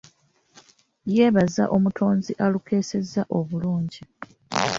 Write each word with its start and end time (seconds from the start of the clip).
Yeebaza 1.13 1.63
omutonzi 1.75 2.31
alukeesezza 2.45 3.21
obulungi. 3.37 4.01